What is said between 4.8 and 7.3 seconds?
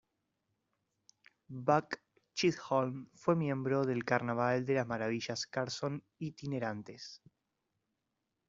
Maravillas Carson itinerantes.